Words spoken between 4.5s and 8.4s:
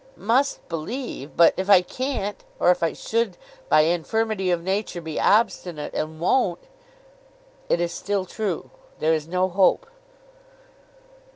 nature, be obstinate—and won't—' 'It is still